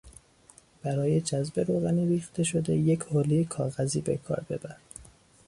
[0.83, 4.75] برای جذب روغن ریخته شده یک حولهی کاغذی به کار ببر.